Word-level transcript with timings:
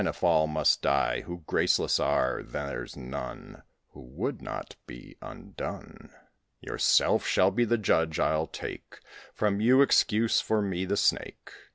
if 0.07 0.23
all 0.23 0.47
must 0.47 0.81
die 0.81 1.21
Who 1.27 1.43
graceless 1.45 1.99
are, 1.99 2.41
there's 2.41 2.97
none 2.97 3.61
Who 3.89 4.01
would 4.01 4.41
not 4.41 4.75
be 4.87 5.15
undone. 5.21 6.09
Yourself 6.59 7.23
shall 7.27 7.51
be 7.51 7.65
the 7.65 7.77
judge; 7.77 8.19
I'll 8.19 8.47
take 8.47 8.99
From 9.35 9.61
you 9.61 9.83
excuse 9.83 10.41
for 10.41 10.59
me, 10.59 10.85
the 10.85 10.97
Snake. 10.97 11.51